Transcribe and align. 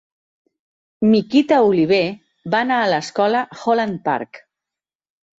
Miquita 1.09 1.59
Oliver 1.65 1.99
va 2.55 2.61
anar 2.65 2.79
a 2.85 2.87
l'escola 2.93 3.43
Holland 3.65 4.01
Park. 4.09 4.41